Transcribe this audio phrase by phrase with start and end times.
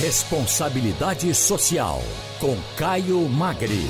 [0.00, 2.00] Responsabilidade Social,
[2.40, 3.86] com Caio Magri.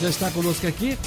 [0.00, 0.98] Já está conosco aqui.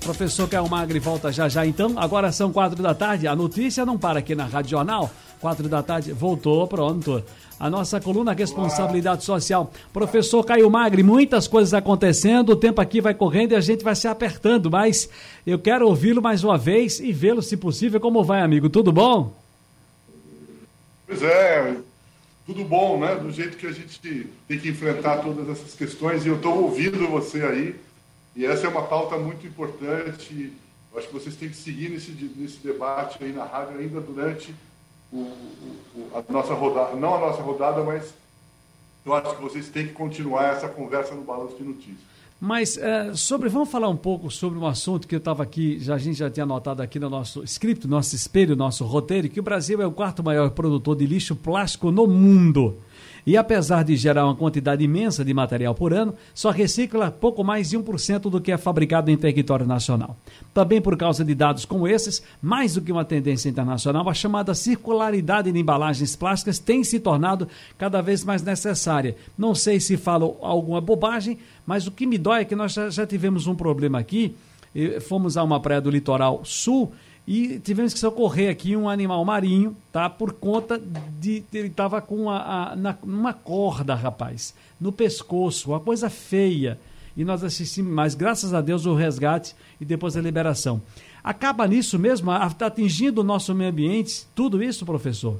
[0.00, 1.94] Professor Caio Magri volta já já então.
[1.96, 3.26] Agora são quatro da tarde.
[3.26, 5.10] A notícia não para aqui na Rádio Jornal.
[5.40, 7.24] Quatro da tarde, voltou, pronto.
[7.58, 9.72] A nossa coluna Responsabilidade Social.
[9.90, 13.96] Professor Caio Magri, muitas coisas acontecendo, o tempo aqui vai correndo e a gente vai
[13.96, 15.08] se apertando, mas
[15.46, 17.98] eu quero ouvi-lo mais uma vez e vê-lo, se possível.
[17.98, 18.68] Como vai, amigo?
[18.68, 19.32] Tudo bom?
[21.06, 21.76] Pois é,
[22.50, 23.14] tudo bom, né?
[23.14, 24.00] Do jeito que a gente
[24.48, 27.80] tem que enfrentar todas essas questões, e eu estou ouvindo você aí,
[28.34, 30.52] e essa é uma pauta muito importante.
[30.92, 34.52] Eu acho que vocês têm que seguir nesse, nesse debate aí na rádio ainda durante
[35.12, 38.12] o, o, a nossa rodada, não a nossa rodada, mas
[39.06, 42.10] eu acho que vocês têm que continuar essa conversa no balanço de notícias.
[42.40, 45.96] Mas é, sobre, vamos falar um pouco sobre um assunto que eu estava aqui, já,
[45.96, 49.42] a gente já tinha anotado aqui no nosso script, nosso espelho, nosso roteiro, que o
[49.42, 52.78] Brasil é o quarto maior produtor de lixo plástico no mundo.
[53.26, 57.70] E apesar de gerar uma quantidade imensa de material por ano, só recicla pouco mais
[57.70, 60.16] de 1% do que é fabricado em território nacional.
[60.54, 64.54] Também por causa de dados como esses, mais do que uma tendência internacional, a chamada
[64.54, 67.48] circularidade de embalagens plásticas tem se tornado
[67.78, 69.16] cada vez mais necessária.
[69.36, 72.90] Não sei se falo alguma bobagem, mas o que me dói é que nós já,
[72.90, 74.34] já tivemos um problema aqui.
[75.08, 76.92] Fomos a uma praia do litoral sul
[77.32, 80.10] e tivemos que socorrer aqui um animal marinho, tá?
[80.10, 85.78] Por conta de ele estava com a, a, na, uma corda, rapaz, no pescoço, uma
[85.78, 86.76] coisa feia.
[87.16, 90.82] E nós assistimos, mas graças a Deus o resgate e depois a liberação.
[91.22, 95.38] Acaba nisso mesmo, está atingindo o nosso meio ambiente, tudo isso, professor?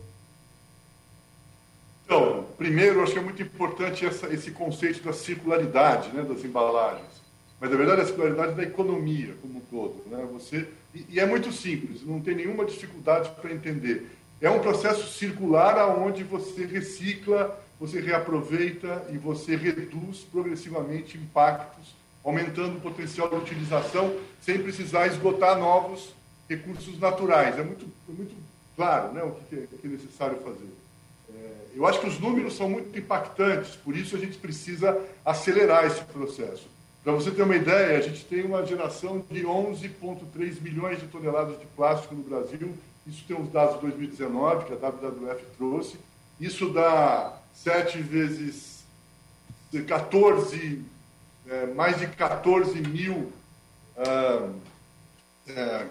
[2.05, 7.20] Então, primeiro, acho que é muito importante essa, esse conceito da circularidade né, das embalagens.
[7.61, 10.03] Mas, na verdade, a circularidade da economia como um todo.
[10.07, 10.27] Né?
[10.33, 14.11] Você e, e é muito simples, não tem nenhuma dificuldade para entender.
[14.41, 21.95] É um processo circular aonde você recicla, você reaproveita e você reduz progressivamente impactos,
[22.25, 26.15] aumentando o potencial de utilização sem precisar esgotar novos
[26.49, 27.59] recursos naturais.
[27.59, 28.35] É muito, é muito
[28.75, 30.69] claro né, o que é, que é necessário fazer.
[31.33, 35.85] É, eu acho que os números são muito impactantes, por isso a gente precisa acelerar
[35.87, 36.67] esse processo.
[37.03, 41.59] Para você ter uma ideia, a gente tem uma geração de 11,3 milhões de toneladas
[41.59, 42.75] de plástico no Brasil.
[43.07, 45.97] Isso tem os dados de 2019, que a WWF trouxe.
[46.39, 48.85] Isso dá 7 vezes
[49.87, 50.83] 14,
[51.49, 53.33] é, mais de 14 mil
[53.97, 54.51] ah,
[55.47, 55.87] é,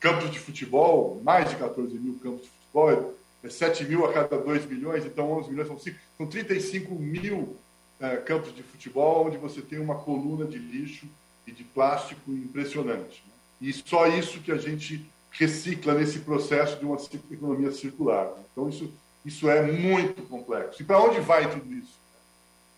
[0.00, 4.38] campos de futebol, mais de 14 mil campos de futebol, é 7 mil a cada
[4.38, 7.56] 2 milhões, então 11 milhões são, 5, são 35 mil
[8.00, 11.06] é, campos de futebol onde você tem uma coluna de lixo
[11.46, 13.22] e de plástico impressionante.
[13.26, 13.32] Né?
[13.60, 16.98] E só isso que a gente recicla nesse processo de uma
[17.30, 18.26] economia circular.
[18.26, 18.44] Né?
[18.52, 18.92] Então, isso,
[19.24, 20.82] isso é muito complexo.
[20.82, 21.98] E para onde vai tudo isso?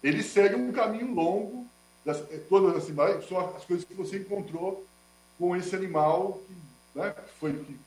[0.02, 1.66] Ele segue um caminho longo,
[2.04, 4.86] das, é, todas as as coisas que você encontrou
[5.38, 7.78] com esse animal que, né, que foi, que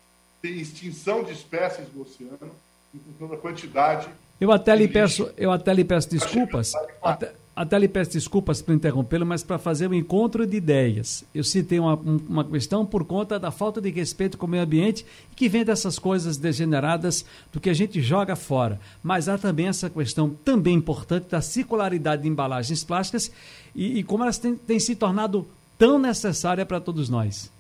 [0.42, 2.52] tem extinção de espécies no oceano,
[2.94, 7.80] em função da quantidade eu até lhe peço, eu até lhe peço desculpas, até, até
[7.80, 11.24] lhe peço desculpas por interrompê-lo, mas para fazer um encontro de ideias.
[11.34, 15.06] Eu citei uma, uma questão por conta da falta de respeito com o meio ambiente
[15.32, 18.80] e que vem dessas coisas degeneradas do que a gente joga fora.
[19.04, 23.32] Mas há também essa questão também importante da circularidade de embalagens plásticas
[23.76, 27.52] e, e como elas têm, têm se tornado tão necessária para todos nós.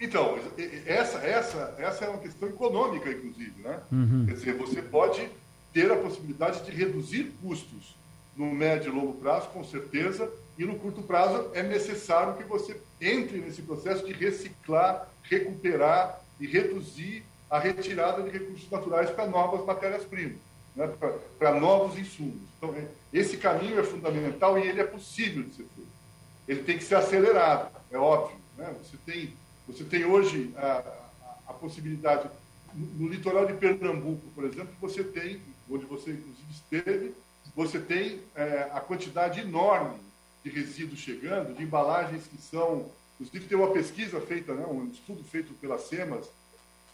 [0.00, 0.38] Então,
[0.86, 3.80] essa, essa, essa é uma questão econômica, inclusive, né?
[3.90, 4.26] Uhum.
[4.26, 5.28] Quer dizer, você pode
[5.72, 7.96] ter a possibilidade de reduzir custos
[8.36, 12.80] no médio e longo prazo, com certeza, e no curto prazo é necessário que você
[13.00, 19.64] entre nesse processo de reciclar, recuperar e reduzir a retirada de recursos naturais para novas
[19.64, 20.38] matérias-primas,
[20.74, 20.90] né,
[21.38, 22.40] para novos insumos.
[22.56, 25.88] Então, é, esse caminho é fundamental e ele é possível de ser feito.
[26.46, 28.36] Ele tem que ser acelerado, é óbvio.
[28.56, 28.74] Né?
[28.82, 29.32] Você, tem,
[29.66, 32.28] você tem hoje a, a, a possibilidade,
[32.74, 35.40] no, litoral de Pernambuco, por exemplo, você tem
[35.70, 37.14] onde você inclusive esteve,
[37.54, 39.98] você tem é, a quantidade enorme
[40.44, 42.90] de resíduos chegando, de embalagens que são.
[43.20, 46.30] Inclusive, tem uma pesquisa feita, né, um estudo feito pela SEMAS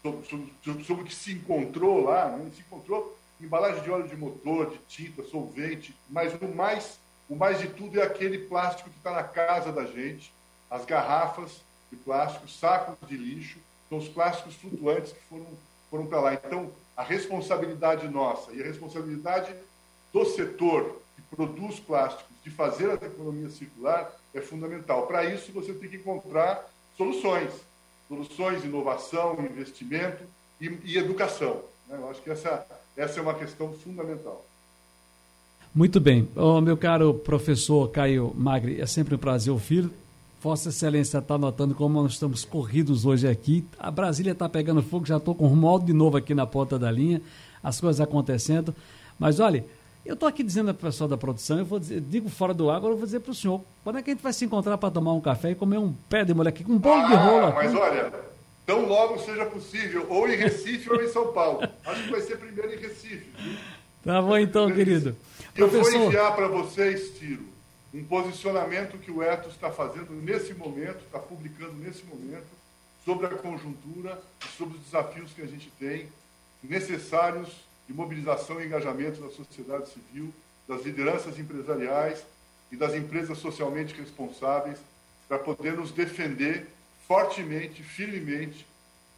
[0.01, 2.29] sobre, sobre, sobre o que se encontrou lá.
[2.29, 6.99] Né, se encontrou embalagem de óleo de motor, de tinta, solvente, mas o mais,
[7.29, 10.33] o mais de tudo é aquele plástico que está na casa da gente,
[10.69, 11.61] as garrafas
[11.91, 13.59] de plástico, sacos de lixo,
[13.89, 15.47] são os plásticos flutuantes que foram,
[15.95, 16.33] foram para lá.
[16.33, 19.53] Então, a responsabilidade nossa e a responsabilidade
[20.13, 25.07] do setor que produz plásticos de fazer a economia circular é fundamental.
[25.07, 27.51] Para isso, você tem que encontrar soluções.
[28.07, 30.23] Soluções, inovação, investimento
[30.59, 31.61] e, e educação.
[31.87, 31.97] Né?
[31.97, 32.65] Eu acho que essa,
[32.95, 34.45] Essa é uma questão fundamental.
[35.73, 36.27] Muito bem.
[36.35, 39.89] Oh, meu caro professor Caio Magri, é sempre um prazer ouvir.
[40.45, 43.65] Vossa Excelência está notando como nós estamos corridos hoje aqui.
[43.79, 46.77] A Brasília está pegando fogo, já estou com o Romualdo de novo aqui na ponta
[46.77, 47.19] da linha,
[47.63, 48.71] as coisas acontecendo.
[49.17, 49.65] Mas olha,
[50.05, 52.75] eu estou aqui dizendo ao pessoal da produção, eu vou dizer, digo fora do ar,
[52.75, 54.77] agora eu vou dizer para o senhor, quando é que a gente vai se encontrar
[54.77, 57.15] para tomar um café e comer um pé de moleque com um bolo ah, de
[57.15, 57.51] rola?
[57.55, 57.79] Mas com...
[57.79, 58.13] olha,
[58.67, 61.67] tão logo seja possível, ou em Recife ou em São Paulo.
[61.83, 63.31] Acho que vai ser primeiro em Recife.
[63.39, 63.57] Viu?
[64.03, 65.15] Tá bom então, querido.
[65.55, 65.91] Eu Professor...
[65.91, 67.54] vou enviar para vocês, Tiro,
[67.95, 72.47] um posicionamento que o Etos está fazendo nesse momento, está publicando nesse momento,
[73.05, 76.09] sobre a conjuntura e sobre os desafios que a gente tem
[76.61, 80.33] necessários de mobilização e engajamento da sociedade civil,
[80.67, 82.25] das lideranças empresariais
[82.71, 84.79] e das empresas socialmente responsáveis
[85.27, 86.67] para poder nos defender
[87.07, 88.65] fortemente, firmemente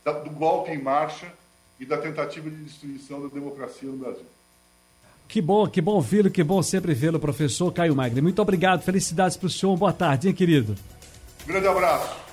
[0.03, 1.33] do golpe em marcha
[1.79, 4.36] e da tentativa de destruição da democracia no Brasil.
[5.27, 8.21] Que bom, que bom ouvi-lo, que bom sempre vê-lo, professor Caio Magri.
[8.21, 10.75] Muito obrigado, felicidades para o senhor, boa tarde, hein, querido?
[11.45, 12.26] grande abraço.